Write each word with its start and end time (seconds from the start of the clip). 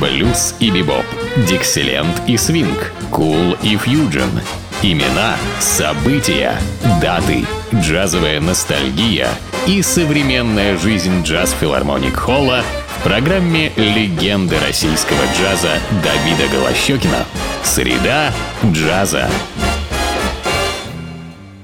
блюз 0.00 0.54
и 0.60 0.70
бибоп, 0.70 1.04
дикселент 1.48 2.22
и 2.26 2.36
свинг, 2.36 2.92
кул 3.10 3.56
и 3.62 3.76
фьюджен. 3.76 4.30
Имена, 4.82 5.36
события, 5.58 6.54
даты, 7.00 7.44
джазовая 7.74 8.40
ностальгия 8.40 9.28
и 9.66 9.80
современная 9.82 10.76
жизнь 10.76 11.22
джаз-филармоник 11.22 12.14
Холла 12.14 12.62
в 12.98 13.02
программе 13.02 13.72
«Легенды 13.76 14.56
российского 14.66 15.18
джаза» 15.38 15.78
Давида 16.04 16.52
Голощекина. 16.52 17.24
Среда 17.64 18.32
джаза. 18.64 19.28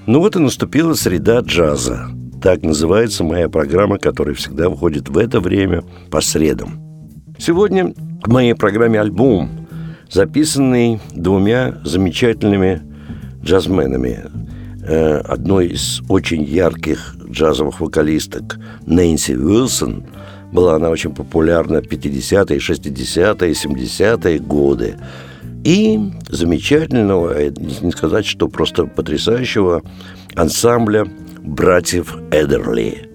Ну 0.07 0.21
вот 0.21 0.37
и 0.37 0.39
наступила 0.39 0.95
среда 0.95 1.41
джаза. 1.41 2.09
Так 2.43 2.63
называется 2.63 3.23
моя 3.23 3.49
программа, 3.49 3.99
которая 3.99 4.35
всегда 4.35 4.69
выходит 4.69 5.09
в 5.09 5.19
это 5.19 5.39
время 5.41 5.85
по 6.11 6.21
средам. 6.21 6.83
Сегодня 7.39 7.95
в 8.25 8.31
моей 8.31 8.55
программе 8.55 9.01
альбом, 9.01 9.51
записанный 10.11 11.01
двумя 11.15 11.75
замечательными 11.85 12.83
джазменами. 13.43 14.25
Э, 14.85 15.19
одной 15.19 15.69
из 15.69 16.03
очень 16.09 16.43
ярких 16.43 17.17
джазовых 17.31 17.81
вокалисток 17.81 18.59
Нэнси 18.87 19.33
Уилсон. 19.33 20.05
Была 20.53 20.77
она 20.77 20.91
очень 20.91 21.15
популярна 21.15 21.81
в 21.81 21.87
50-е, 21.87 22.59
60-е, 22.59 23.53
70-е 23.53 24.39
годы. 24.39 24.97
И 25.65 25.99
замечательного, 26.29 27.33
э, 27.39 27.53
не 27.81 27.93
сказать, 27.93 28.27
что 28.27 28.49
просто 28.49 28.87
потрясающего 28.87 29.83
ансамбля 30.35 31.07
братьев 31.41 32.17
Эдерли. 32.31 33.09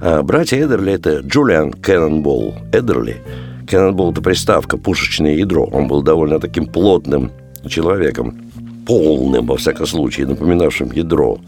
А 0.00 0.22
братья 0.22 0.64
Эдерли– 0.64 0.92
это 0.94 1.18
Джулиан 1.18 1.72
Кеннонбол 1.72 2.54
Эдерли. 2.72 3.22
Кеннонбол– 3.68 4.10
это 4.12 4.22
приставка, 4.22 4.76
пушечное 4.76 5.34
ядро. 5.34 5.64
Он 5.64 5.86
был 5.86 6.02
довольно 6.02 6.40
таким 6.40 6.66
плотным 6.66 7.30
человеком, 7.68 8.38
полным, 8.86 9.46
во 9.46 9.56
всяком 9.56 9.86
случае, 9.86 10.26
напоминавшим 10.26 10.90
ядро. 10.92 11.38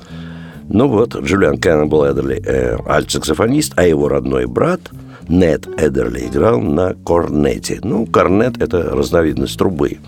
Ну 0.68 0.88
вот, 0.88 1.16
Джулиан 1.16 1.58
Кеннонбол 1.58 2.06
Эдерли 2.06 2.42
э,– 2.44 2.76
альт-саксофонист, 2.86 3.72
а 3.76 3.84
его 3.84 4.08
родной 4.08 4.46
брат 4.46 4.80
Нет 5.28 5.66
Эдерли 5.78 6.26
играл 6.26 6.60
на 6.60 6.94
корнете. 6.94 7.80
Ну, 7.82 8.06
корнет– 8.06 8.56
это 8.62 8.82
разновидность 8.82 9.58
трубы. 9.58 9.98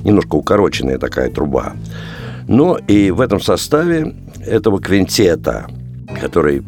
Немножко 0.00 0.36
укороченная 0.36 0.98
такая 0.98 1.30
труба. 1.30 1.74
Но 2.46 2.78
и 2.86 3.10
в 3.10 3.20
этом 3.20 3.40
составе 3.40 4.14
этого 4.46 4.80
квинтета, 4.80 5.66
который 6.20 6.62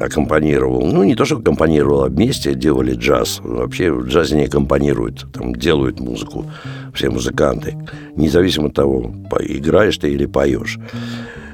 аккомпанировал, 0.00 0.86
ну, 0.86 1.04
не 1.04 1.14
то, 1.14 1.24
что 1.24 1.36
аккомпанировал, 1.36 2.04
а 2.04 2.08
вместе 2.08 2.54
делали 2.54 2.94
джаз. 2.94 3.40
Вообще 3.42 3.92
в 3.92 4.06
джазе 4.06 4.36
не 4.36 4.44
аккомпанируют, 4.44 5.26
там 5.32 5.54
делают 5.54 6.00
музыку 6.00 6.46
все 6.94 7.10
музыканты, 7.10 7.76
независимо 8.16 8.68
от 8.68 8.74
того, 8.74 9.12
играешь 9.40 9.98
ты 9.98 10.10
или 10.10 10.26
поешь. 10.26 10.78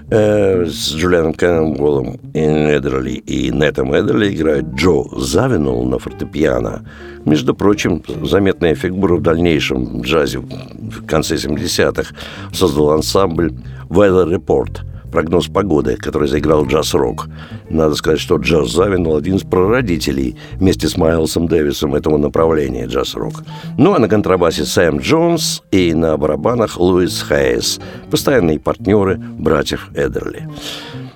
Э, 0.09 0.65
с 0.67 0.95
Джулианом 0.95 1.35
Кеннонголом 1.35 2.21
и 2.33 2.39
Эдерли 2.39 3.11
и 3.11 3.51
Нетом 3.51 3.93
Эдерли 3.93 4.33
играет 4.33 4.67
Джо 4.75 5.03
Завинул 5.19 5.85
на 5.85 5.99
фортепиано. 5.99 6.87
Между 7.25 7.55
прочим, 7.55 8.03
заметная 8.23 8.77
фигура 8.77 9.17
в 9.17 9.23
дальнейшем 9.23 10.03
джазе 10.03 10.39
в 10.39 11.05
конце 11.07 11.35
70-х 11.35 12.15
создал 12.53 12.91
ансамбль 12.91 13.53
Weather 13.89 14.33
Report– 14.33 14.79
прогноз 15.11 15.47
погоды, 15.47 15.97
который 15.97 16.29
заиграл 16.29 16.67
джаз-рок. 16.67 17.29
Надо 17.71 17.95
сказать, 17.95 18.21
что 18.21 18.37
джаз 18.37 18.71
Завинул 18.71 19.17
один 19.17 19.37
из 19.37 19.43
прародителей 19.43 20.37
вместе 20.55 20.89
с 20.89 20.97
Майлсом 20.97 21.49
Дэвисом 21.49 21.95
этого 21.95 22.19
направления 22.19 22.87
джаз-рок. 22.87 23.45
Ну 23.79 23.95
а 23.95 23.99
на 23.99 24.09
контрабасе 24.09 24.65
Сэм 24.65 24.99
Джонс 24.99 25.63
и 25.71 25.95
на 25.95 26.17
барабанах 26.17 26.79
Луис 26.79 27.23
Хайес, 27.23 27.81
постоянные 28.11 28.59
партнеры 28.59 29.17
братьев 29.17 29.89
Эдерли. 29.95 30.49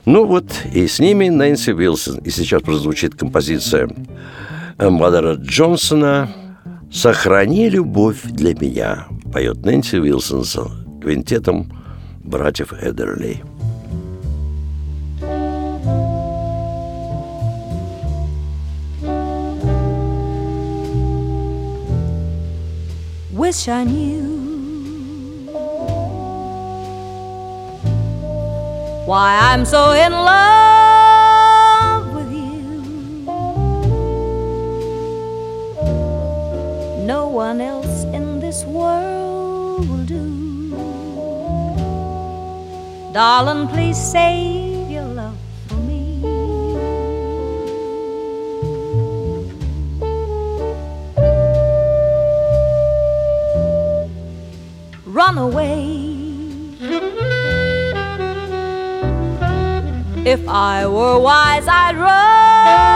Ну 0.07 0.25
вот, 0.25 0.47
и 0.73 0.87
с 0.87 0.99
ними 0.99 1.29
Нэнси 1.29 1.73
Вилсон. 1.73 2.19
И 2.19 2.31
сейчас 2.31 2.63
прозвучит 2.63 3.15
композиция 3.15 3.89
Мадера 4.79 5.35
Джонсона 5.35 6.31
«Сохрани 6.91 7.69
любовь 7.69 8.23
для 8.25 8.55
меня», 8.55 9.07
поет 9.33 9.65
Нэнси 9.65 9.97
Вилсон 9.97 10.45
с 10.45 10.59
квинтетом 11.03 11.71
братьев 12.25 12.73
Эдерли. 12.73 13.43
Wish 23.41 23.69
I 23.69 23.85
knew 23.85 24.21
why 29.07 29.29
I'm 29.49 29.65
so 29.65 29.93
in 29.93 30.13
love 30.13 32.05
with 32.17 32.31
you. 32.31 32.61
No 37.13 37.29
one 37.29 37.63
else 37.63 38.05
in 38.19 38.41
this 38.41 38.65
world 38.65 39.89
will 39.89 40.05
do. 40.05 40.29
Darling, 43.15 43.69
please 43.69 43.97
save 43.97 44.70
Run 55.11 55.39
away. 55.39 56.15
If 60.25 60.49
I 60.49 60.87
were 60.87 61.19
wise, 61.19 61.67
I'd 61.67 61.97
run 61.97 62.90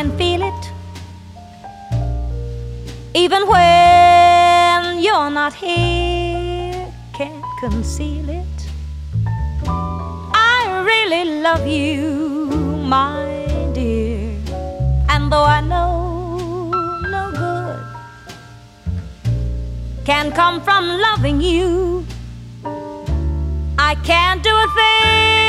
can 0.00 0.16
feel 0.16 0.42
it 0.42 0.62
even 3.12 3.42
when 3.46 4.98
you're 5.04 5.28
not 5.28 5.52
here. 5.52 6.86
Can't 7.12 7.44
conceal 7.60 8.26
it. 8.30 8.58
I 10.56 10.60
really 10.90 11.42
love 11.42 11.66
you, 11.66 12.00
my 12.96 13.26
dear. 13.74 14.38
And 15.10 15.30
though 15.30 15.48
I 15.58 15.60
know 15.60 16.70
no 17.16 17.22
good 17.42 17.84
can 20.06 20.32
come 20.32 20.62
from 20.62 20.82
loving 21.06 21.42
you, 21.42 22.06
I 23.90 23.96
can't 24.10 24.42
do 24.42 24.54
a 24.66 24.68
thing. 24.78 25.39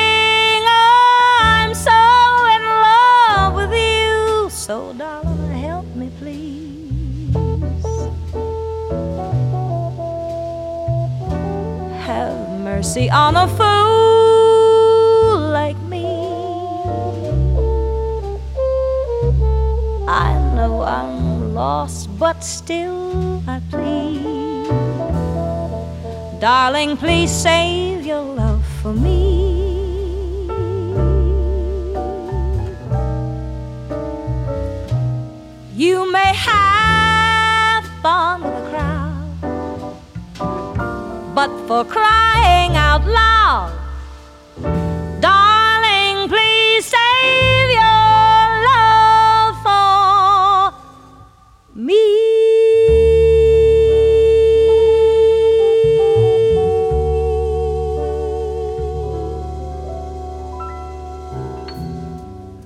Mercy 12.91 13.09
on 13.09 13.37
a 13.37 13.47
fool 13.47 15.39
like 15.49 15.79
me. 15.83 16.05
I 20.09 20.33
know 20.55 20.81
I'm 20.81 21.53
lost, 21.53 22.09
but 22.19 22.43
still 22.43 23.41
I 23.47 23.61
plead. 23.69 24.67
Darling, 26.41 26.97
please 26.97 27.31
save 27.31 28.05
your 28.05 28.23
love 28.23 28.65
for 28.81 28.93
me. 28.93 29.21
You 35.73 36.11
may 36.11 36.33
have 36.35 37.85
fun 38.01 38.40
for 41.71 41.85
crying 41.85 42.75
out 42.75 43.03
loud, 43.07 43.71
darling, 45.21 46.27
please 46.27 46.83
save 46.95 47.69
your 47.79 48.43
love 48.69 49.55
for 49.65 50.73
me. 51.73 52.03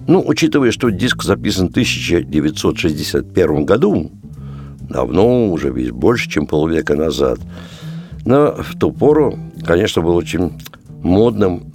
Ну, 0.07 0.23
учитывая, 0.25 0.71
что 0.71 0.89
диск 0.89 1.21
записан 1.21 1.67
в 1.67 1.71
1961 1.71 3.65
году, 3.65 4.11
давно, 4.89 5.51
уже 5.51 5.69
ведь 5.69 5.91
больше, 5.91 6.27
чем 6.27 6.47
полвека 6.47 6.95
назад, 6.95 7.39
но 8.25 8.56
в 8.56 8.77
ту 8.77 8.92
пору, 8.92 9.38
конечно, 9.63 10.01
было 10.01 10.16
очень 10.16 10.51
модным 11.01 11.72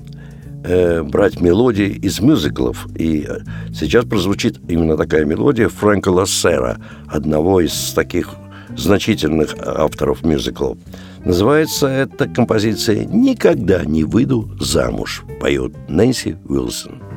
э, 0.65 1.03
брать 1.03 1.41
мелодии 1.41 1.89
из 1.89 2.21
мюзиклов. 2.21 2.87
И 2.97 3.25
э, 3.27 3.39
сейчас 3.73 4.05
прозвучит 4.05 4.61
именно 4.69 4.97
такая 4.97 5.25
мелодия 5.25 5.69
Фрэнка 5.69 6.09
Лассера, 6.09 6.79
одного 7.07 7.61
из 7.61 7.93
таких 7.93 8.35
значительных 8.77 9.55
авторов 9.65 10.25
мюзиклов. 10.25 10.77
Называется 11.25 11.87
эта 11.87 12.29
композиция 12.29 13.05
«Никогда 13.05 13.85
не 13.85 14.05
выйду 14.05 14.51
замуж», 14.59 15.23
поет 15.41 15.73
Нэнси 15.89 16.37
Уилсон. 16.47 17.10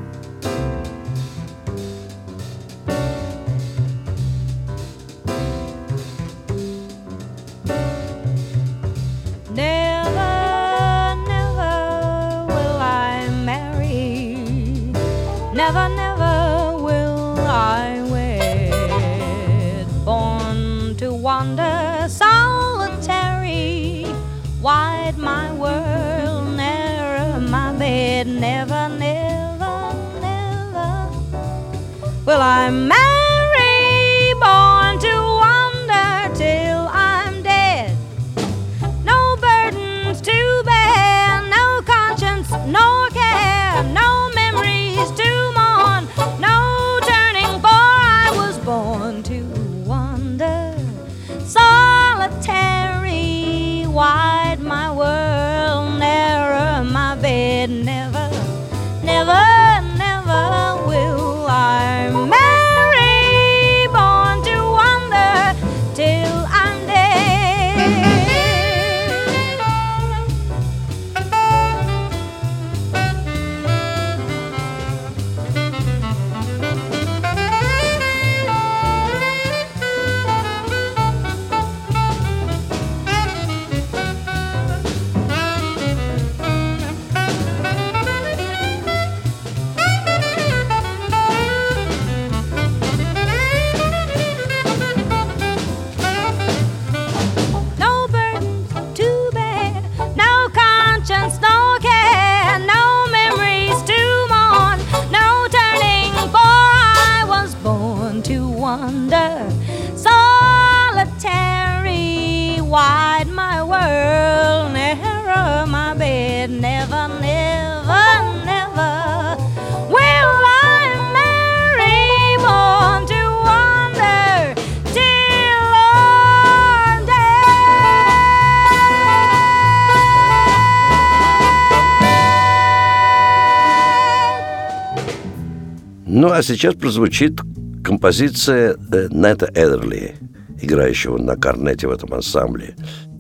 Сейчас 136.44 136.76
прозвучит 136.76 137.40
композиция 137.84 138.76
э, 138.92 139.08
Нета 139.10 139.50
Эдерли, 139.54 140.16
играющего 140.62 141.18
на 141.18 141.36
корнете 141.36 141.88
в 141.88 141.92
этом 141.92 142.14
ансамбле. 142.14 142.76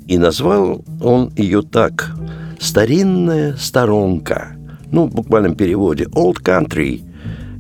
И 0.07 0.17
назвал 0.17 0.83
он 1.01 1.31
ее 1.35 1.61
так 1.61 2.11
«Старинная 2.59 3.55
сторонка». 3.55 4.55
Ну, 4.91 5.07
в 5.07 5.15
буквальном 5.15 5.55
переводе 5.55 6.05
«Old 6.05 6.43
Country» 6.43 7.01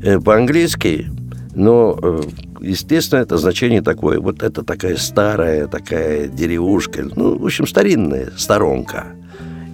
э, 0.03 0.19
по-английски, 0.19 1.07
но, 1.55 1.97
э, 2.01 2.21
естественно, 2.61 3.19
это 3.19 3.37
значение 3.37 3.81
такое. 3.81 4.19
Вот 4.19 4.43
это 4.43 4.63
такая 4.63 4.97
старая, 4.97 5.67
такая 5.67 6.27
деревушка. 6.27 7.07
Ну, 7.15 7.37
в 7.37 7.45
общем, 7.45 7.67
старинная 7.67 8.31
сторонка. 8.37 9.07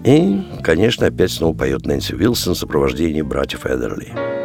И, 0.05 0.41
конечно, 0.63 1.07
опять 1.07 1.31
снова 1.31 1.55
поет 1.55 1.85
Нэнси 1.85 2.15
Уилсон 2.15 2.53
в 2.53 2.57
сопровождении 2.57 3.21
братьев 3.21 3.65
Эдерли. 3.65 4.38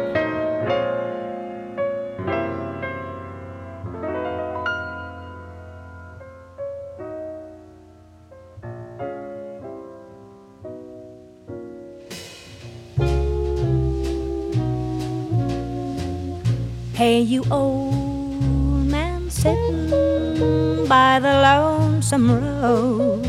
Lonesome 22.17 22.61
road. 22.61 23.25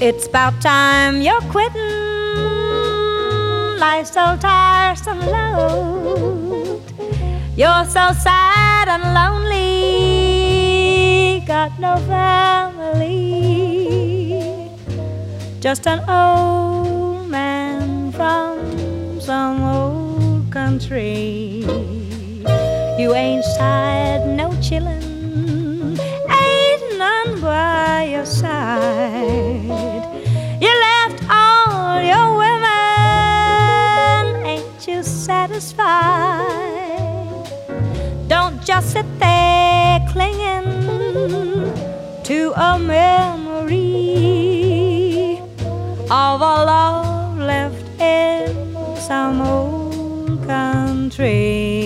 It's 0.00 0.26
about 0.26 0.60
time 0.60 1.22
you're 1.22 1.40
quitting. 1.50 1.80
Life's 3.78 4.12
so 4.12 4.36
tiresome 4.40 5.20
load. 5.20 6.82
You're 7.56 7.84
so 7.86 8.12
sad 8.12 8.88
and 8.88 9.14
lonely. 9.14 9.64
Got 11.46 11.78
no 11.80 11.96
family. 12.06 13.08
Just 15.60 15.86
an 15.86 16.00
old 16.08 17.28
man 17.28 18.12
from 18.12 19.20
some 19.20 19.62
old 19.62 20.52
country. 20.52 21.64
You 22.98 23.14
ain't 23.14 23.44
tired, 23.56 24.26
no 24.36 24.50
your 28.12 28.24
side. 28.24 29.64
You 30.60 30.72
left 30.88 31.22
all 31.30 32.00
your 32.00 32.38
women, 32.42 34.22
ain't 34.46 34.88
you 34.88 35.02
satisfied? 35.02 35.88
Don't 38.28 38.64
just 38.64 38.92
sit 38.92 39.06
there 39.18 40.00
clinging 40.12 40.64
to 42.24 42.52
a 42.56 42.78
memory 42.78 43.78
of 46.10 46.40
a 46.40 46.64
love 46.72 47.38
left 47.38 47.84
in 48.00 48.48
some 48.96 49.40
old 49.42 50.46
country. 50.46 51.77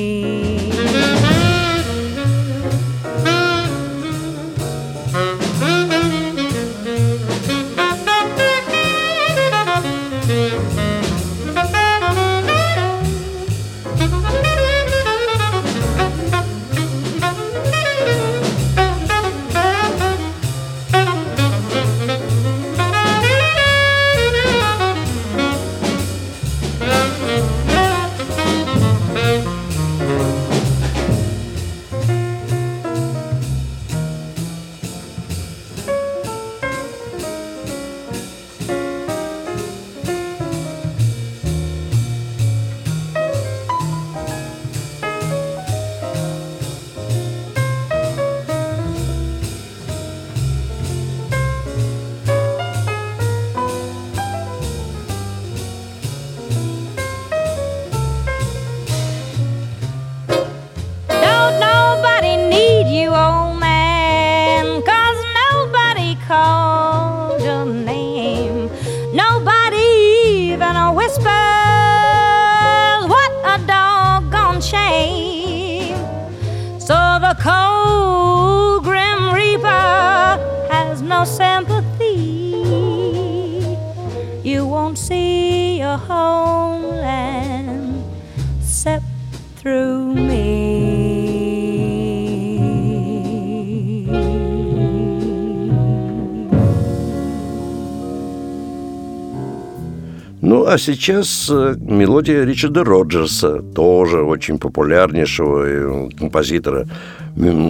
А 100.72 100.78
сейчас 100.78 101.50
э, 101.50 101.74
мелодия 101.78 102.44
Ричарда 102.44 102.82
Роджерса, 102.82 103.60
тоже 103.60 104.22
очень 104.22 104.58
популярнейшего 104.58 105.66
э, 105.66 106.08
композитора, 106.18 106.88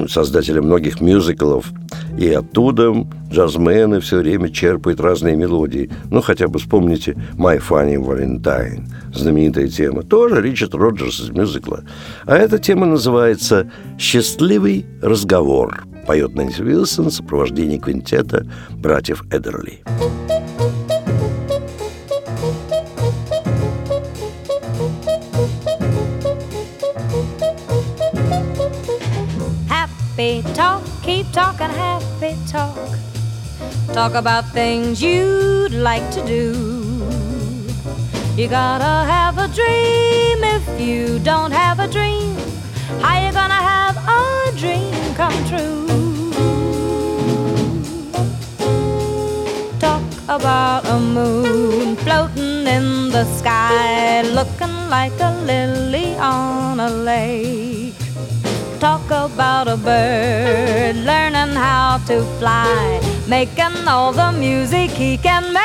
создателя 0.09 0.63
многих 0.63 1.01
мюзиклов. 1.01 1.73
И 2.17 2.29
оттуда 2.31 2.95
джазмены 3.29 3.99
все 4.01 4.19
время 4.19 4.51
черпают 4.51 5.01
разные 5.01 5.35
мелодии. 5.35 5.91
Ну, 6.11 6.21
хотя 6.21 6.47
бы 6.47 6.61
вспомните 6.61 7.17
«My 7.35 7.61
Funny 7.61 7.97
Valentine», 7.97 8.85
знаменитая 9.13 9.67
тема. 9.67 10.05
Тоже 10.05 10.41
Ричард 10.41 10.75
Роджерс 10.75 11.21
из 11.21 11.31
мюзикла. 11.31 11.83
А 12.25 12.37
эта 12.37 12.59
тема 12.59 12.87
называется 12.87 13.69
«Счастливый 13.99 14.87
разговор». 15.01 15.85
Поет 16.07 16.37
Нэнси 16.37 16.63
Уилсон 16.63 17.07
в 17.07 17.13
сопровождении 17.13 17.79
квинтета 17.79 18.47
братьев 18.71 19.25
Эдерли. 19.33 19.81
Happy 30.23 30.55
talk, 30.55 30.85
keep 31.03 31.27
talking 31.33 31.69
happy 31.69 32.37
talk. 32.47 32.79
Talk 33.93 34.15
about 34.15 34.45
things 34.51 35.03
you'd 35.03 35.73
like 35.73 36.09
to 36.13 36.25
do. 36.25 36.55
You 38.37 38.47
gotta 38.47 39.11
have 39.11 39.39
a 39.39 39.49
dream 39.49 40.39
if 40.57 40.81
you 40.81 41.19
don't 41.19 41.51
have 41.51 41.81
a 41.81 41.89
dream. 41.89 42.37
How 43.01 43.19
you 43.19 43.33
gonna 43.33 43.63
have 43.75 43.97
a 44.21 44.57
dream 44.57 44.95
come 45.17 45.39
true? 45.51 45.89
Talk 49.81 50.05
about 50.29 50.87
a 50.87 51.01
moon 51.01 51.97
floating 51.97 52.69
in 52.69 53.11
the 53.11 53.25
sky, 53.39 54.23
looking 54.23 54.89
like 54.89 55.19
a 55.19 55.33
lily 55.51 56.15
on 56.15 56.79
a 56.79 56.91
lake. 56.91 57.72
Talk 58.83 59.13
about 59.13 59.69
a 59.69 59.77
bird 59.77 60.97
learning 60.97 61.55
how 61.55 61.99
to 62.09 62.25
fly, 62.41 63.01
making 63.29 63.87
all 63.87 64.13
the 64.13 64.33
music 64.33 64.91
he 64.91 65.17
can 65.17 65.53
make. 65.53 65.63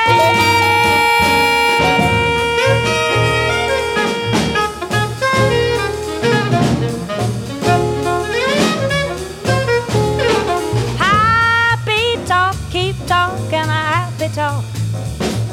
Happy 11.00 12.24
talk, 12.28 12.56
keep 12.70 12.96
talking 13.08 13.66
happy 13.66 14.28
talk. 14.36 14.64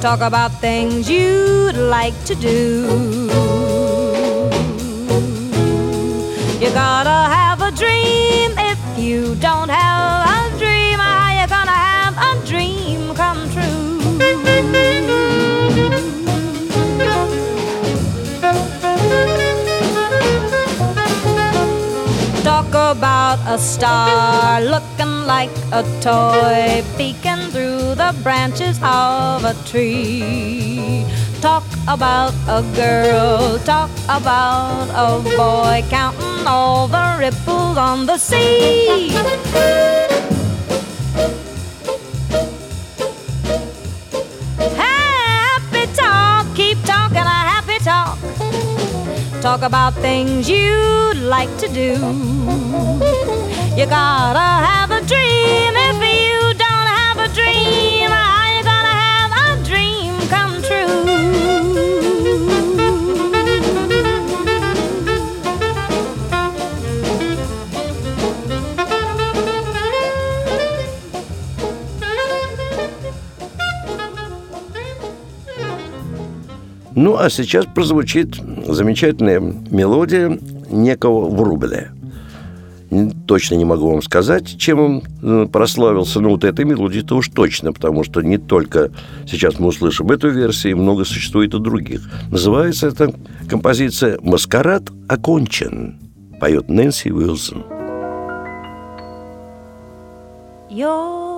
Talk 0.03 0.21
about 0.21 0.53
things 0.61 1.09
you'd 1.09 1.79
like 1.79 2.25
to 2.27 2.35
do. 2.35 3.64
You 6.65 6.71
gotta 6.73 7.11
have 7.11 7.61
a 7.61 7.71
dream. 7.73 8.55
If 8.57 8.81
you 8.97 9.35
don't 9.35 9.69
have 9.69 10.25
a 10.33 10.59
dream, 10.59 10.99
how 10.99 11.39
you 11.39 11.47
gonna 11.47 11.71
have 11.71 12.17
a 12.17 12.47
dream 12.47 13.15
come 13.15 13.51
true? 13.53 14.01
Talk 22.43 22.69
about 22.97 23.41
a 23.47 23.59
star 23.59 24.63
looking 24.63 25.27
like 25.27 25.55
a 25.71 25.83
toy 26.01 26.83
peeking 26.97 27.51
through 27.53 27.95
the 27.97 28.17
branches 28.23 28.79
of 28.83 29.45
a 29.45 29.55
tree. 29.67 31.05
Talk 31.45 31.65
about 31.87 32.33
a 32.49 32.63
girl, 32.75 33.59
talk 33.67 33.91
about 34.09 34.89
a 34.97 35.21
boy 35.37 35.85
counting 35.91 36.47
all 36.47 36.89
the 36.89 37.17
ripples 37.19 37.77
on 37.77 38.07
the 38.07 38.17
sea. 38.17 39.11
Happy 44.75 45.85
talk, 45.93 46.47
keep 46.57 46.83
talking 46.83 47.19
a 47.19 47.41
happy 47.53 47.79
talk. 47.85 48.17
Talk 49.43 49.61
about 49.61 49.93
things 49.97 50.49
you'd 50.49 51.19
like 51.19 51.55
to 51.59 51.69
do. 51.69 51.93
You 53.77 53.85
gotta 53.85 54.49
have 54.65 54.91
a 54.91 55.03
dream. 55.05 55.75
If 55.77 56.01
you 56.01 56.34
Ну, 76.95 77.17
а 77.17 77.29
сейчас 77.29 77.67
прозвучит 77.67 78.37
замечательная 78.67 79.41
мелодия 79.41 80.39
некого 80.71 81.29
Врубеля. 81.29 81.93
Точно 83.27 83.57
не 83.57 83.65
могу 83.65 83.91
вам 83.91 84.03
сказать, 84.03 84.57
чем 84.57 84.79
он 84.79 85.03
э, 85.23 85.47
прославился, 85.51 86.21
но 86.21 86.31
вот 86.31 86.45
этой 86.45 86.65
мелодии-то 86.65 87.17
уж 87.17 87.29
точно, 87.29 87.73
потому 87.73 88.05
что 88.05 88.21
не 88.21 88.39
только 88.39 88.91
сейчас 89.27 89.59
мы 89.59 89.69
услышим 89.69 90.13
эту 90.13 90.29
версию, 90.29 90.77
много 90.77 91.05
существует 91.05 91.55
и 91.55 91.59
других. 91.59 92.09
Называется 92.31 92.87
эта 92.87 93.13
композиция 93.49 94.19
«Маскарад 94.23 94.85
окончен», 95.09 95.99
поет 96.39 96.69
Нэнси 96.69 97.11
Уилсон. 97.11 97.65
Your 100.71 101.34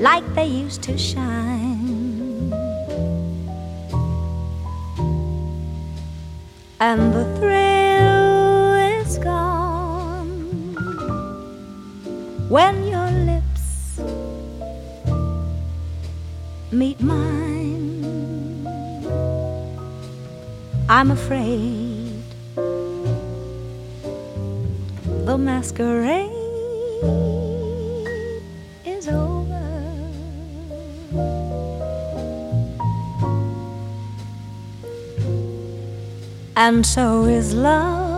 like 0.00 0.24
they 0.34 0.46
used 0.46 0.82
to 0.82 0.96
shine, 0.96 2.52
and 6.80 7.12
the 7.12 7.24
thrill 7.36 8.74
is 9.02 9.18
gone 9.18 10.74
when 12.48 12.86
your 12.86 13.10
lips 13.10 14.00
meet 16.72 16.98
mine. 17.00 18.04
I'm 20.88 21.10
afraid 21.10 21.97
masquerade 25.38 26.30
is 28.84 29.08
over. 29.08 29.68
And 36.56 36.84
so 36.84 37.24
is 37.24 37.54
love. 37.54 38.08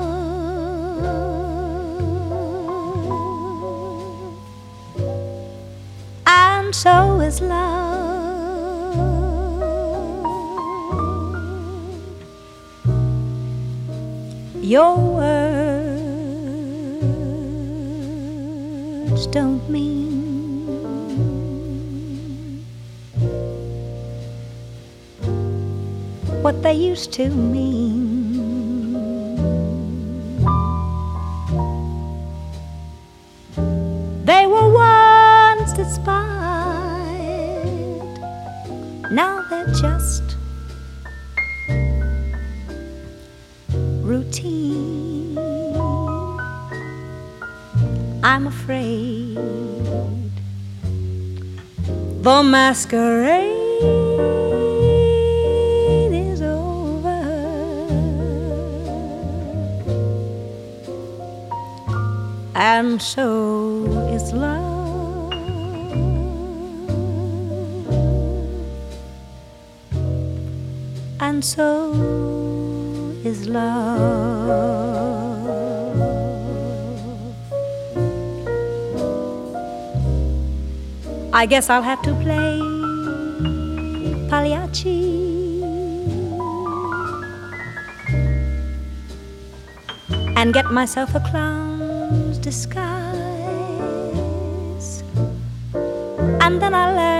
And 6.27 6.75
so 6.75 7.21
is 7.21 7.41
love. 7.43 7.91
Your 14.63 15.40
don't 19.31 19.63
mean 19.71 20.11
what 26.43 26.63
they 26.63 26.73
used 26.73 27.13
to 27.13 27.29
mean. 27.29 28.00
Masquerade 52.71 53.51
is 56.15 56.41
over, 56.41 57.21
and 62.55 63.03
so 63.03 63.83
is 64.15 64.33
love. 64.33 65.33
And 71.19 71.45
so 71.45 71.93
is 73.25 73.49
love. 73.49 75.11
I 81.33 81.47
guess 81.47 81.71
I'll 81.71 81.83
have 81.83 82.03
to 82.03 82.13
play 82.17 82.60
Pagliacci 84.41 85.61
and 90.39 90.55
get 90.55 90.65
myself 90.73 91.15
a 91.15 91.21
clown's 91.21 92.39
disguise, 92.39 92.83
and 96.41 96.63
then 96.63 96.73
I'll 96.73 96.97
learn 96.97 97.20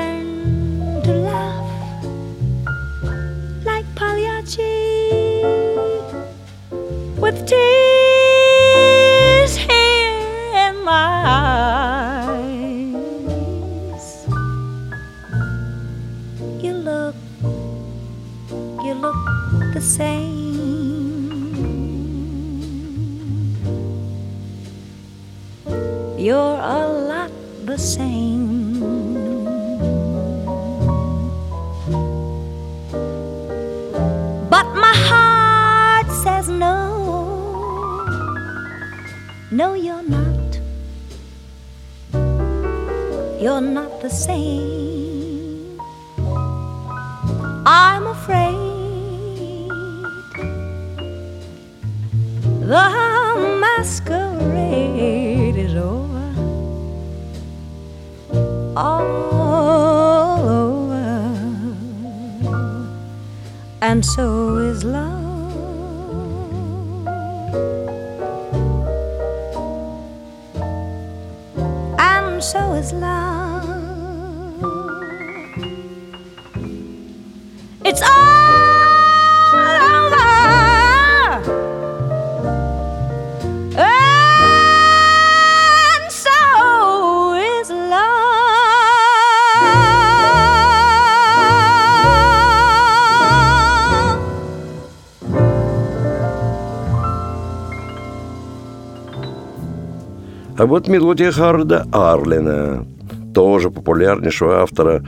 А 100.61 100.67
вот 100.67 100.89
мелодия 100.89 101.33
Харда 101.33 101.87
Арлина, 101.91 102.87
тоже 103.33 103.71
популярнейшего 103.71 104.61
автора 104.61 105.03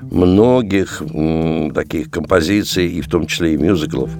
многих 0.00 1.02
м, 1.02 1.72
таких 1.72 2.08
композиций, 2.08 2.86
и 2.86 3.00
в 3.00 3.08
том 3.08 3.26
числе 3.26 3.54
и 3.54 3.56
мюзиклов 3.56 4.10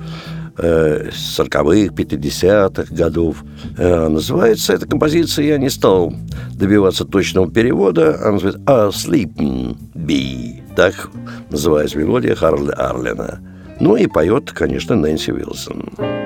э, 0.58 1.10
40-х, 1.10 1.94
50-х 1.94 2.92
годов. 2.92 3.44
Э, 3.78 4.08
называется 4.08 4.72
эта 4.72 4.88
композиция, 4.88 5.46
я 5.46 5.58
не 5.58 5.70
стал 5.70 6.12
добиваться 6.54 7.04
точного 7.04 7.48
перевода, 7.48 8.18
она 8.20 8.32
называется 8.32 8.62
«A 8.66 8.88
Sleeping 8.88 9.76
Bee». 9.94 10.62
Так 10.74 11.10
называется 11.48 11.96
мелодия 11.96 12.34
Харда 12.34 12.72
Арлина. 12.72 13.38
Ну 13.78 13.94
и 13.94 14.08
поет, 14.08 14.50
конечно, 14.50 14.96
Нэнси 14.96 15.30
Уилсон. 15.30 16.21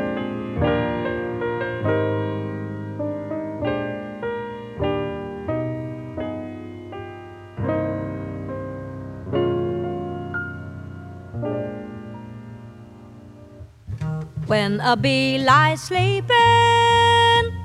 A 14.82 14.96
bee 14.96 15.38
lies 15.38 15.80
sleeping 15.80 16.34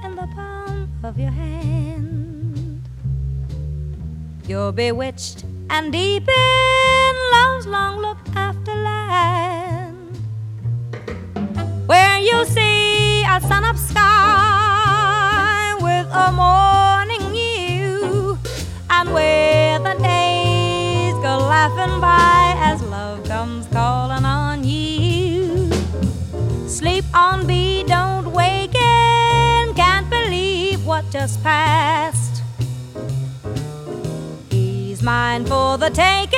in 0.03 0.15
the 0.15 0.27
palm 0.35 0.89
of 1.03 1.19
your 1.19 1.29
hand, 1.31 2.81
you're 4.47 4.71
bewitched 4.71 5.43
and 5.69 5.91
deep 5.91 6.27
in 6.27 7.15
love's 7.31 7.67
long 7.67 7.99
look 7.99 8.17
after 8.35 8.73
land, 8.73 10.17
where 11.85 12.19
you 12.19 12.45
see 12.45 13.23
a 13.23 13.39
sun 13.41 13.63
up 13.65 13.77
sky 13.77 15.75
with 15.79 16.07
a 16.13 16.31
morning 16.31 17.31
dew, 17.33 18.37
and 18.89 19.13
where 19.13 19.79
the 19.79 19.95
days 20.01 21.13
go 21.15 21.37
laughing 21.37 21.99
by 21.99 22.50
on 27.13 27.45
me, 27.45 27.83
don't 27.83 28.31
waken. 28.31 29.73
Can't 29.75 30.09
believe 30.09 30.85
what 30.85 31.09
just 31.09 31.41
passed. 31.43 32.43
He's 34.49 35.01
mine 35.03 35.45
for 35.45 35.77
the 35.77 35.89
taking. 35.89 36.30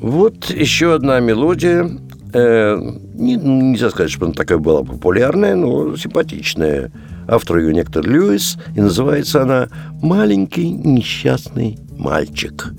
Вот 0.00 0.50
еще 0.50 0.94
одна 0.94 1.18
мелодия. 1.18 1.90
Э, 2.32 2.76
не, 3.14 3.34
нельзя 3.34 3.90
сказать, 3.90 4.12
что 4.12 4.26
она 4.26 4.34
такая 4.34 4.58
была 4.58 4.84
популярная, 4.84 5.56
но 5.56 5.96
симпатичная. 5.96 6.92
Автор 7.26 7.58
ее 7.58 7.74
Нектор 7.74 8.06
Льюис, 8.06 8.58
и 8.76 8.80
называется 8.80 9.42
она 9.42 9.68
«Маленький 10.00 10.70
несчастный 10.70 11.78
мальчик». 11.90 12.72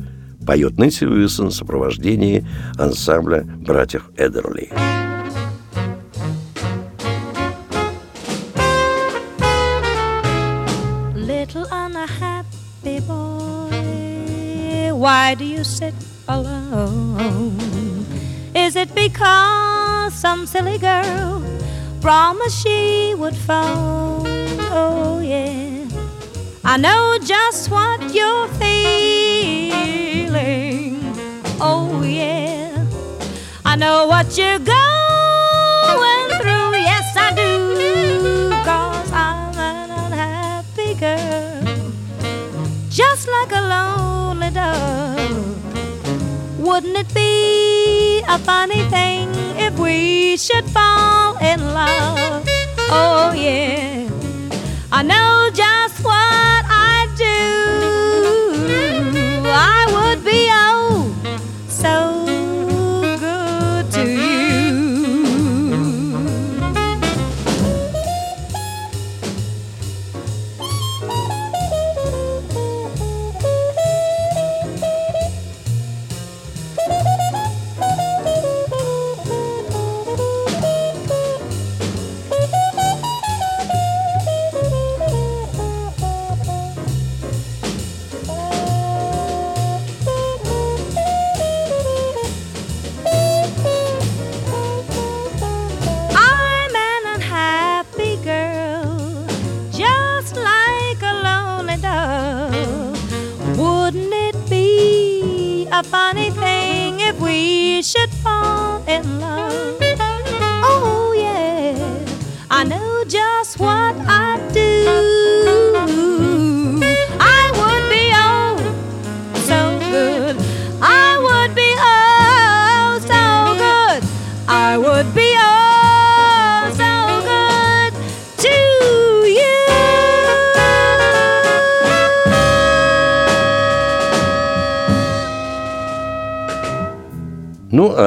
Поет 0.48 0.78
Нэнси 0.78 1.06
Уилсон 1.06 1.48
в 1.48 1.54
сопровождении 1.54 2.48
ансамбля 2.78 3.44
братьев 3.44 4.10
Эдерли. 4.18 4.72
Why 15.00 15.34
do 15.34 15.46
you 15.46 15.64
sit 15.64 15.94
alone? 16.30 17.58
Is 18.56 18.76
it 18.76 18.94
because 18.94 20.14
some 20.14 20.46
silly 20.46 20.78
girl 20.78 21.44
promised 22.02 22.62
she 22.64 23.16
would 23.18 23.36
phone? 23.36 24.28
Oh, 24.72 25.20
yeah. 25.24 25.88
I 26.64 26.78
know 26.78 27.18
just 27.24 27.72
what 27.72 28.14
you're 28.14 28.48
feeling. 28.60 29.10
Oh, 31.60 32.04
yeah. 32.04 32.86
I 33.66 33.76
know 33.76 34.06
what 34.08 34.38
you're 34.38 34.60
going 34.60 36.30
through. 36.40 36.76
Yes, 36.90 37.18
I 37.18 37.34
do. 37.36 38.52
Cause 38.64 39.12
I'm 39.12 39.58
an 39.58 39.90
unhappy 39.90 40.94
girl. 40.94 41.92
Just 42.90 43.28
like 43.28 43.52
a 43.52 43.62
lonely 43.62 44.52
dove. 44.52 45.19
Wouldn't 46.80 46.98
it 46.98 47.14
be 47.14 48.22
a 48.22 48.40
funny 48.40 48.84
thing 48.84 49.28
if 49.58 49.78
we 49.78 50.38
should 50.38 50.64
fall 50.70 51.36
in 51.40 51.60
love? 51.74 52.48
Oh, 52.90 53.34
yeah. 53.36 54.10
I 54.90 55.04
know 55.04 55.50
just 55.54 55.89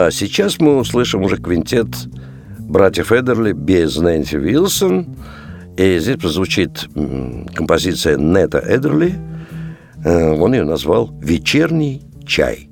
а 0.06 0.10
сейчас 0.10 0.58
мы 0.58 0.78
услышим 0.78 1.22
уже 1.22 1.36
квинтет 1.36 1.86
братьев 2.58 3.12
Эдерли 3.12 3.52
без 3.52 3.96
Нэнси 3.96 4.36
Вилсон. 4.36 5.16
И 5.76 5.98
здесь 5.98 6.16
прозвучит 6.16 6.88
композиция 7.54 8.16
Нета 8.16 8.58
Эдерли. 8.66 9.14
Э, 10.04 10.32
Он 10.32 10.54
ее 10.54 10.64
назвал 10.64 11.16
«Вечерний 11.20 12.02
чай». 12.26 12.71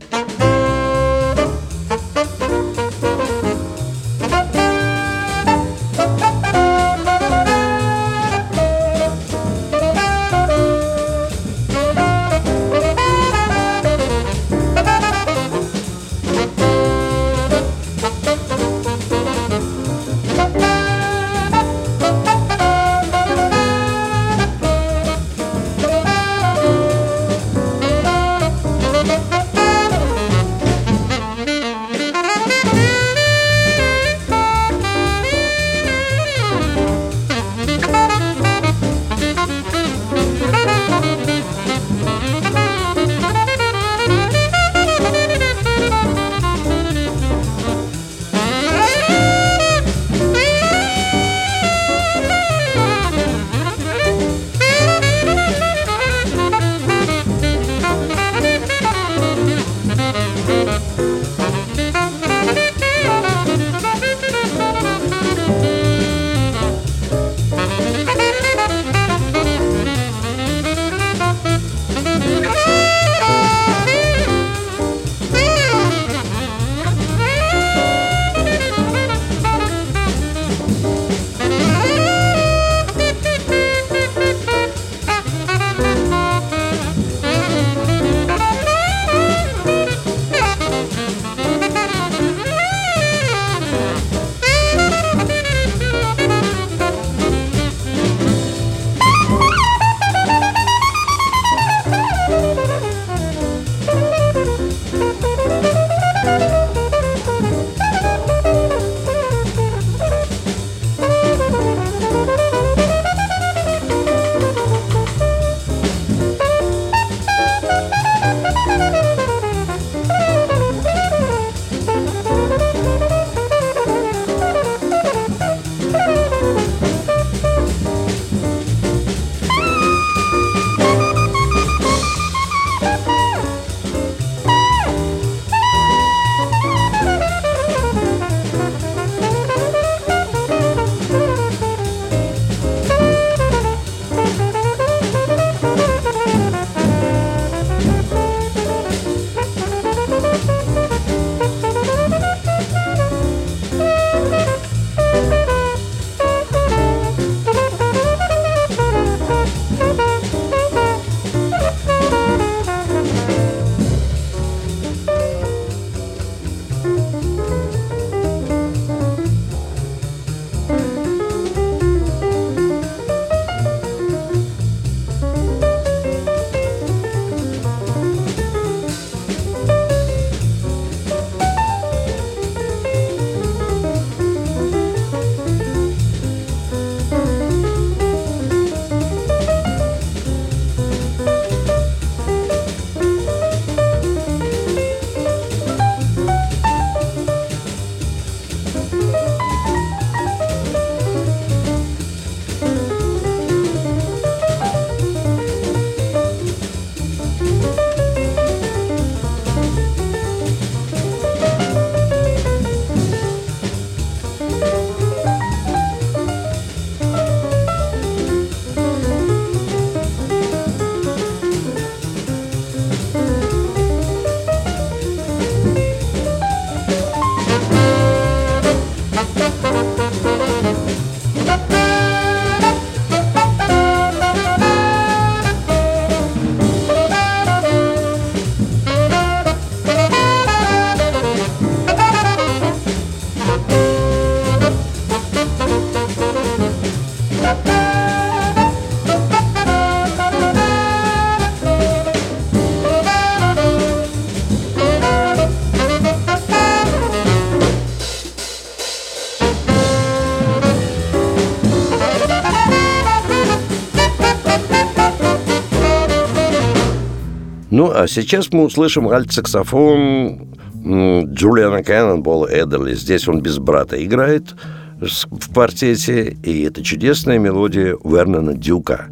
А 267.93 268.07
сейчас 268.07 268.53
мы 268.53 268.65
услышим 268.65 269.09
альт-саксофон 269.09 270.49
Джулиана 270.85 271.83
Кэннонбола 271.83 272.47
Эдерли. 272.47 272.95
Здесь 272.95 273.29
он 273.29 273.41
без 273.43 273.59
брата 273.59 274.03
играет 274.03 274.55
в 275.01 275.53
квартете, 275.53 276.37
и 276.43 276.63
это 276.63 276.83
чудесная 276.83 277.39
мелодия 277.39 277.97
Вернона 278.05 278.55
Дюка. 278.55 279.07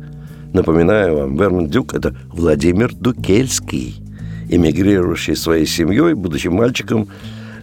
Напоминаю 0.52 1.16
вам, 1.16 1.36
Вернон 1.36 1.68
Дюк– 1.68 1.94
это 1.94 2.14
Владимир 2.32 2.94
Дукельский, 2.94 3.96
эмигрировавший 4.48 5.36
своей 5.36 5.66
семьей, 5.66 6.14
будучи 6.14 6.48
мальчиком, 6.48 7.08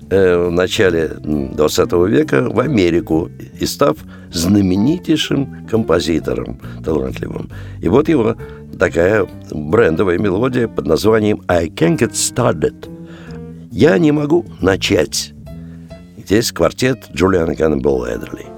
в 0.10 0.50
начале 0.50 1.08
20 1.24 1.92
века 2.08 2.50
в 2.50 2.60
Америку 2.60 3.30
и 3.60 3.66
став 3.66 3.98
знаменитейшим 4.32 5.68
композитором 5.70 6.60
талантливым. 6.84 7.50
И 7.82 7.90
вот 7.90 8.10
его 8.10 8.36
такая 8.78 9.28
брендовая 9.52 10.18
мелодия 10.20 10.68
под 10.68 10.86
названием 10.86 11.42
«I 11.48 11.68
can't 11.68 11.98
get 11.98 12.12
started». 12.12 12.90
«Я 13.72 13.98
не 13.98 14.12
могу 14.12 14.46
начать». 14.62 15.34
Здесь 16.18 16.52
квартет 16.52 17.06
Джулиана 17.14 17.56
Каннебол 17.56 18.06
Эдерли. 18.06 18.55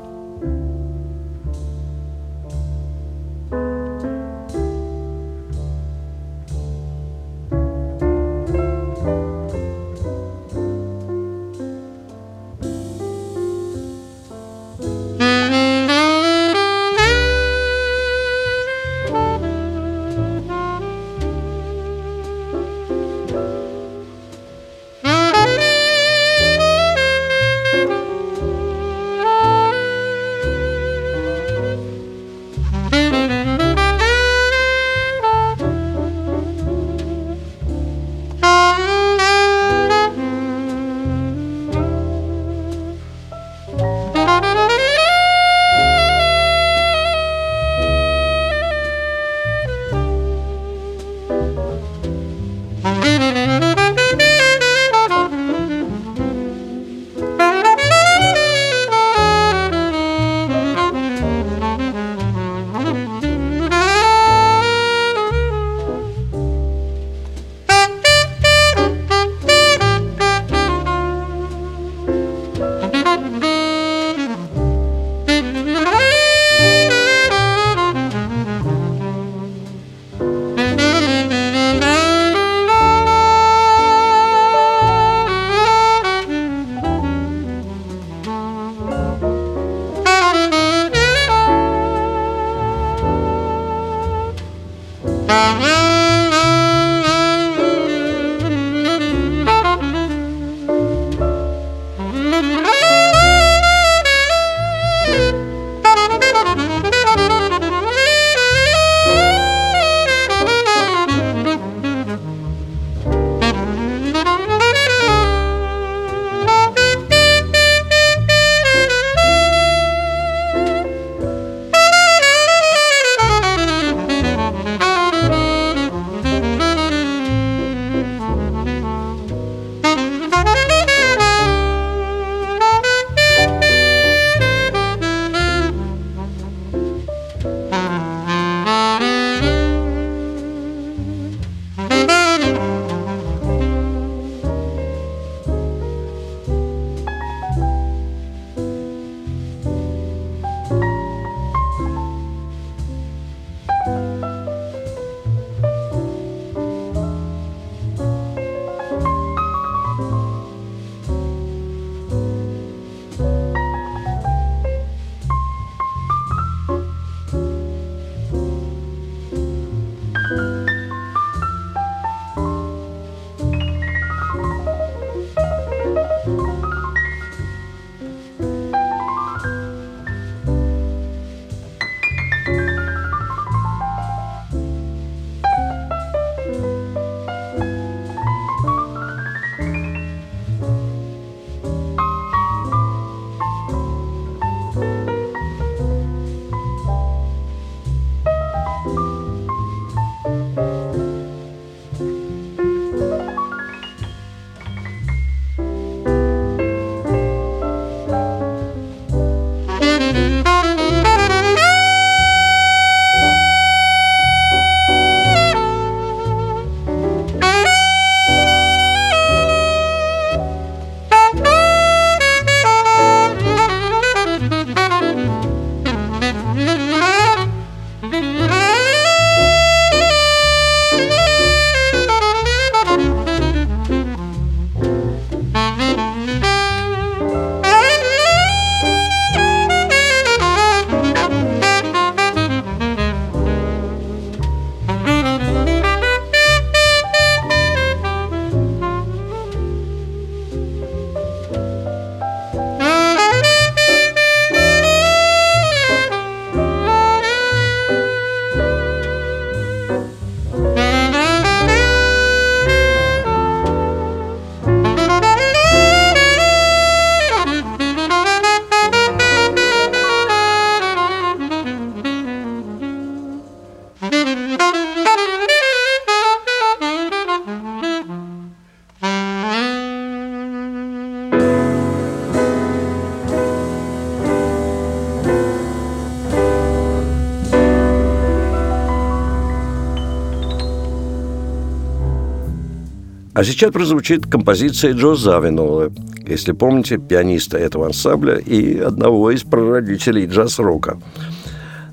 А 293.38 293.44
сейчас 293.44 293.72
прозвучит 293.72 294.26
композиция 294.26 294.94
Джо 294.94 295.14
Завинола, 295.14 295.92
если 296.26 296.54
помните, 296.54 296.98
пианиста 296.98 297.60
этого 297.60 297.86
ансамбля 297.86 298.38
и 298.38 298.80
одного 298.80 299.30
из 299.30 299.44
прародителей 299.44 300.26
джаз-рока. 300.26 301.00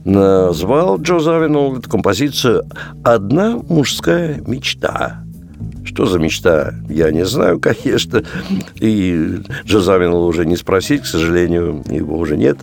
Назвал 0.07 0.99
Джо 0.99 1.19
Завинол 1.19 1.77
эту 1.77 1.91
композицию 1.91 2.65
«Одна 3.05 3.59
мужская 3.69 4.43
мечта». 4.47 5.23
Что 5.85 6.07
за 6.07 6.19
мечта, 6.19 6.77
я 6.89 7.11
не 7.11 7.27
знаю, 7.27 7.61
конечно. 7.61 8.23
И 8.77 9.43
Джо 9.67 9.81
Завинол 9.81 10.27
уже 10.27 10.47
не 10.47 10.57
спросить, 10.57 11.03
к 11.03 11.07
сожалению, 11.07 11.85
его 11.91 12.17
уже 12.17 12.39
нет 12.39 12.57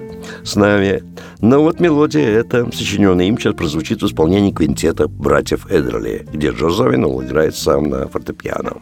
с 0.44 0.56
нами. 0.56 1.04
Но 1.40 1.62
вот 1.62 1.80
мелодия 1.80 2.28
эта, 2.28 2.66
сочиненная 2.72 3.26
им, 3.26 3.38
сейчас 3.38 3.56
прозвучит 3.56 4.02
в 4.02 4.06
исполнении 4.06 4.52
квинтета 4.52 5.08
братьев 5.08 5.66
Эдерли, 5.70 6.28
где 6.32 6.50
Джо 6.50 6.70
Завинол 6.70 7.24
играет 7.24 7.56
сам 7.56 7.90
на 7.90 8.08
фортепиано. 8.08 8.78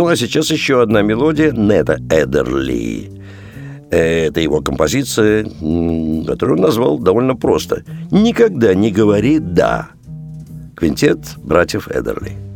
Ну, 0.00 0.06
а 0.06 0.16
сейчас 0.16 0.50
еще 0.50 0.80
одна 0.80 1.02
мелодия 1.02 1.52
Нета 1.52 1.98
Эдерли. 2.08 3.10
Это 3.90 4.40
его 4.40 4.62
композиция, 4.62 5.44
которую 5.44 6.56
он 6.56 6.62
назвал 6.62 6.98
довольно 6.98 7.36
просто. 7.36 7.84
«Никогда 8.10 8.72
не 8.72 8.92
говори 8.92 9.38
«да». 9.38 9.90
Квинтет 10.74 11.18
братьев 11.36 11.86
Эдерли. 11.88 12.49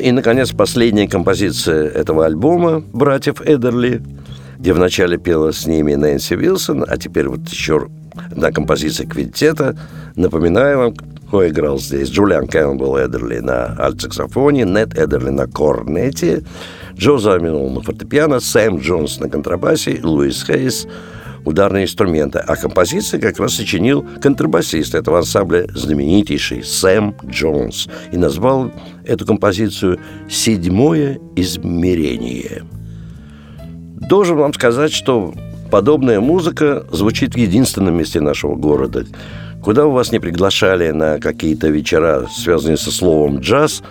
И, 0.00 0.12
наконец, 0.12 0.52
последняя 0.52 1.08
композиция 1.08 1.88
этого 1.88 2.26
альбома 2.26 2.82
«Братьев 2.92 3.40
Эдерли», 3.40 4.02
где 4.58 4.72
вначале 4.72 5.18
пела 5.18 5.52
с 5.52 5.66
ними 5.66 5.94
Нэнси 5.94 6.34
Вилсон, 6.34 6.84
а 6.86 6.96
теперь 6.96 7.28
вот 7.28 7.48
еще 7.48 7.88
одна 8.30 8.50
композиция 8.52 9.06
квинтета. 9.06 9.76
Напоминаю 10.16 10.78
вам, 10.78 10.94
кто 10.94 11.46
играл 11.46 11.78
здесь. 11.78 12.08
Джулиан 12.08 12.46
Кэннонболл 12.46 12.98
Эдерли 12.98 13.38
на 13.38 13.76
альт-саксофоне, 13.78 14.64
Нэт 14.64 14.96
Эдерли 14.98 15.30
на 15.30 15.46
корнете, 15.46 16.42
Джо 16.96 17.18
Завинул 17.18 17.70
на 17.70 17.82
фортепиано, 17.82 18.40
Сэм 18.40 18.78
Джонс 18.78 19.20
на 19.20 19.28
контрабасе, 19.28 20.00
Луис 20.02 20.44
Хейс 20.44 20.86
ударные 21.46 21.84
инструменты. 21.84 22.40
А 22.40 22.56
композиции 22.56 23.18
как 23.18 23.38
раз 23.38 23.54
сочинил 23.54 24.04
контрабасист 24.20 24.94
этого 24.94 25.18
ансамбля, 25.18 25.66
знаменитейший 25.74 26.62
Сэм 26.62 27.14
Джонс. 27.24 27.88
И 28.12 28.18
назвал 28.18 28.70
эту 29.06 29.24
композицию 29.24 29.98
«Седьмое 30.28 31.18
измерение». 31.36 32.64
Должен 34.10 34.36
вам 34.36 34.52
сказать, 34.52 34.92
что 34.92 35.32
подобная 35.70 36.20
музыка 36.20 36.84
звучит 36.92 37.34
в 37.34 37.38
единственном 37.38 37.96
месте 37.96 38.20
нашего 38.20 38.54
города. 38.54 39.06
Куда 39.62 39.86
у 39.86 39.92
вас 39.92 40.12
не 40.12 40.20
приглашали 40.20 40.90
на 40.90 41.18
какие-то 41.18 41.68
вечера, 41.68 42.26
связанные 42.30 42.76
со 42.76 42.92
словом 42.92 43.38
«джаз», 43.38 43.82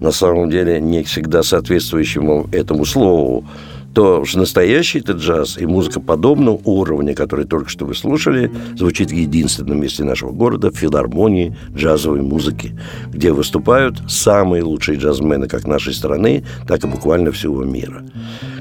на 0.00 0.10
самом 0.10 0.50
деле 0.50 0.80
не 0.80 1.02
всегда 1.04 1.42
соответствующему 1.42 2.48
этому 2.52 2.84
слову, 2.84 3.46
то 3.94 4.24
настоящий 4.34 4.98
это 4.98 5.12
джаз 5.12 5.56
и 5.56 5.66
музыка 5.66 6.00
подобного 6.00 6.60
уровня, 6.64 7.14
который 7.14 7.46
только 7.46 7.68
что 7.68 7.86
вы 7.86 7.94
слушали, 7.94 8.50
звучит 8.76 9.10
в 9.10 9.14
единственном 9.14 9.80
месте 9.80 10.02
нашего 10.04 10.32
города 10.32 10.70
в 10.70 10.76
филармонии 10.76 11.56
джазовой 11.74 12.22
музыки, 12.22 12.76
где 13.08 13.32
выступают 13.32 13.98
самые 14.08 14.64
лучшие 14.64 14.98
джазмены 14.98 15.46
как 15.46 15.66
нашей 15.66 15.94
страны, 15.94 16.44
так 16.66 16.84
и 16.84 16.88
буквально 16.88 17.30
всего 17.30 17.62
мира. 17.62 18.02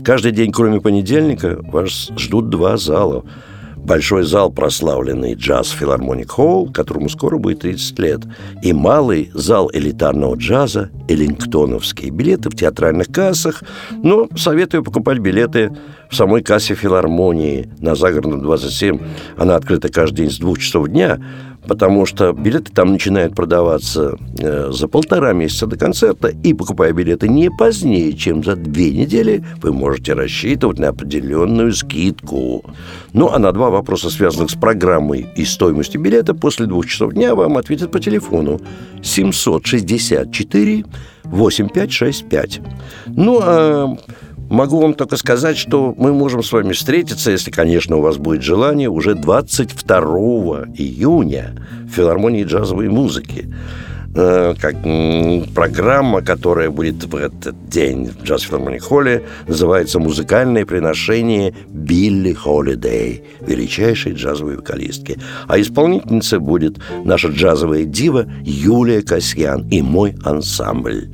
Каждый 0.04 0.32
день, 0.32 0.52
кроме 0.52 0.80
понедельника, 0.80 1.60
вас 1.64 2.12
ждут 2.18 2.50
два 2.50 2.78
зала– 2.78 3.24
большой 3.84 4.24
зал 4.24 4.52
прославленный 4.52 5.34
джаз 5.34 5.70
Филармоник 5.70 6.32
Холл, 6.32 6.72
которому 6.72 7.10
скоро 7.10 7.38
будет 7.38 7.60
30 7.60 8.00
лет, 8.00 8.22
и 8.62 8.74
малый 8.74 9.30
зал 9.34 9.70
элитарного 9.74 10.36
джаза 10.36 10.90
Эллингтоновский. 11.08 12.10
Билеты 12.10 12.50
в 12.50 12.56
театральных 12.56 13.08
кассах, 13.08 13.64
но 13.92 14.28
советую 14.36 14.84
покупать 14.84 15.20
билеты 15.20 15.72
в 16.10 16.16
самой 16.16 16.44
кассе 16.44 16.76
филармонии 16.76 17.70
на 17.80 17.96
Загородном 17.96 18.42
27. 18.42 19.00
Она 19.38 19.56
открыта 19.56 19.90
каждый 19.90 20.24
день 20.24 20.32
с 20.32 20.38
двух 20.38 20.60
часов 20.60 20.88
дня, 20.88 21.20
потому 21.68 22.06
что 22.06 22.34
билеты 22.34 22.72
там 22.72 22.92
начинают 22.92 23.36
продаваться 23.36 24.18
э, 24.40 24.72
за 24.72 24.88
полтора 24.88 25.34
месяца 25.34 25.68
до 25.68 25.78
концерта, 25.78 26.28
и 26.28 26.54
покупая 26.54 26.94
билеты 26.94 27.28
не 27.28 27.50
позднее, 27.50 28.14
чем 28.14 28.44
за 28.44 28.56
две 28.56 28.92
недели, 28.92 29.44
вы 29.62 29.74
можете 29.74 30.14
рассчитывать 30.14 30.80
на 30.80 30.90
определенную 30.90 31.74
скидку. 31.74 32.64
Ну, 33.14 33.30
а 33.32 33.40
на 33.40 33.52
два 33.52 33.70
вопроса, 33.70 34.10
связанных 34.10 34.52
с 34.52 34.56
программой 34.56 35.28
и 35.36 35.46
стоимостью 35.46 36.02
билета, 36.02 36.34
после 36.34 36.66
двух 36.66 36.88
часов 36.88 37.14
дня 37.14 37.36
вам 37.36 37.58
ответят 37.58 37.92
по 37.92 38.00
телефону 38.00 38.60
764 39.02 40.86
8565. 41.24 42.62
Ну, 43.08 43.40
а 43.42 43.98
Могу 44.50 44.80
вам 44.80 44.94
только 44.94 45.18
сказать, 45.18 45.58
что 45.58 45.96
мы 45.98 46.14
можем 46.14 46.44
с 46.44 46.52
вами 46.52 46.74
встретиться, 46.74 47.32
если, 47.32 47.50
конечно, 47.50 47.98
у 47.98 48.02
вас 48.02 48.18
будет 48.18 48.44
желание, 48.44 48.90
уже 48.90 49.16
22 49.16 50.00
июня 50.76 51.56
в 51.86 51.90
филармонии 51.90 52.44
джазовой 52.44 52.90
музыки 52.90 53.52
э, 54.16 54.54
как 54.60 54.76
программа, 55.56 56.22
которая 56.22 56.70
будет 56.70 57.04
в 57.04 57.16
этот 57.16 57.68
день 57.68 58.10
в 58.10 58.24
Джаз 58.24 58.44
Филармоник 58.44 58.84
Холле, 58.84 59.24
называется 59.48 60.00
«Музыкальное 60.00 60.66
приношение 60.66 61.56
Билли 61.70 62.34
Холидей», 62.34 63.24
величайшей 63.42 64.14
джазовой 64.14 64.58
вокалистки. 64.58 65.18
А 65.48 65.60
исполнительницей 65.60 66.40
будет 66.40 66.78
наша 67.06 67.30
джазовая 67.30 67.86
дива 67.86 68.26
Юлия 68.44 69.02
Касьян 69.02 69.68
и 69.70 69.82
мой 69.82 70.16
ансамбль. 70.24 71.10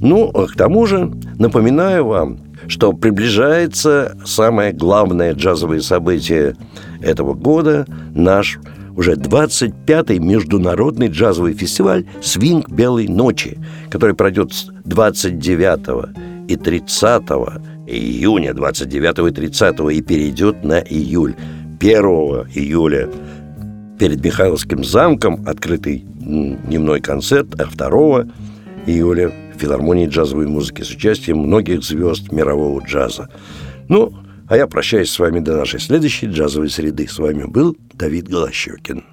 Ну, 0.00 0.30
а 0.34 0.46
к 0.46 0.52
тому 0.52 0.86
же 0.86 1.10
напоминаю 1.38 2.04
вам, 2.06 2.38
что 2.68 2.92
приближается 2.92 4.16
самое 4.24 4.72
главное 4.72 5.34
джазовое 5.34 5.80
событие 5.80 6.56
этого 7.00 7.34
года, 7.34 7.86
наш 8.14 8.58
уже 8.96 9.14
25-й 9.14 10.18
международный 10.18 11.08
джазовый 11.08 11.54
фестиваль 11.54 12.06
«Свинг 12.22 12.70
Белой 12.70 13.08
ночи», 13.08 13.58
который 13.90 14.14
пройдет 14.14 14.52
с 14.52 14.66
29 14.84 16.48
и 16.48 16.56
30 16.56 17.22
июня, 17.86 18.54
29 18.54 19.30
и 19.30 19.34
30 19.34 19.80
и 19.92 20.02
перейдет 20.02 20.64
на 20.64 20.80
июль. 20.80 21.34
1 21.80 22.02
июля 22.54 23.08
перед 23.98 24.24
Михайловским 24.24 24.84
замком 24.84 25.44
открытый 25.46 26.04
дневной 26.06 27.00
концерт, 27.00 27.48
а 27.60 27.66
2 27.66 28.26
июля 28.86 29.32
филармонии 29.56 30.08
джазовой 30.08 30.46
музыки 30.46 30.82
с 30.82 30.90
участием 30.90 31.38
многих 31.38 31.82
звезд 31.82 32.32
мирового 32.32 32.84
джаза. 32.84 33.28
Ну, 33.88 34.12
а 34.48 34.56
я 34.56 34.66
прощаюсь 34.66 35.10
с 35.10 35.18
вами 35.18 35.40
до 35.40 35.56
нашей 35.56 35.80
следующей 35.80 36.26
джазовой 36.26 36.70
среды. 36.70 37.08
С 37.08 37.18
вами 37.18 37.44
был 37.44 37.76
Давид 37.94 38.28
Голощекин. 38.28 39.04